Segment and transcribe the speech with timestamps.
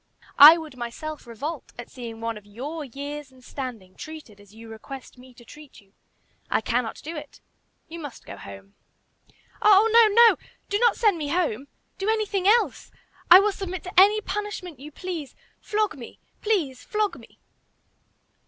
[0.39, 4.67] I would myself revolt at seeing one of your years and standing treated as you
[4.67, 5.93] request me to treat you.
[6.49, 7.39] I cannot do it.
[7.87, 8.73] You must go home."
[9.61, 10.07] "Oh, no!
[10.25, 10.37] no!
[10.69, 11.67] Do not send me home!
[11.99, 12.89] Do anything else.
[13.29, 15.35] I will submit to any punishment you please.
[15.59, 17.37] Flog me; please, flog me!"